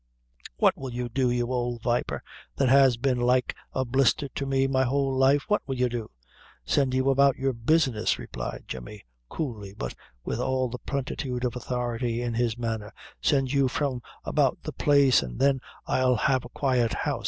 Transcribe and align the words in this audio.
"What 0.57 0.75
will 0.75 0.91
you 0.91 1.09
do, 1.09 1.29
you 1.29 1.51
old 1.53 1.83
viper, 1.83 2.23
that 2.55 2.69
has 2.69 2.97
been 2.97 3.19
like 3.19 3.55
a 3.71 3.85
blister 3.85 4.29
to 4.29 4.47
me 4.47 4.65
my 4.65 4.81
whole 4.83 5.15
life 5.15 5.43
what 5.47 5.61
will 5.67 5.75
you 5.75 5.89
do?" 5.89 6.09
"Send 6.65 6.95
you 6.95 7.11
about 7.11 7.35
your 7.35 7.53
business," 7.53 8.17
replied 8.17 8.63
Jemmy, 8.67 9.03
coolly, 9.29 9.75
but 9.77 9.93
with 10.25 10.39
all 10.39 10.69
the 10.69 10.79
plenitude 10.79 11.45
of 11.45 11.55
authority 11.55 12.19
in 12.23 12.33
his 12.33 12.57
manner; 12.57 12.91
"send 13.21 13.53
you 13.53 13.67
from 13.67 14.01
about 14.25 14.57
the 14.63 14.73
place, 14.73 15.21
an' 15.21 15.37
then 15.37 15.61
I'll 15.85 16.15
have 16.15 16.45
a 16.45 16.49
quiet 16.49 16.93
house. 16.95 17.19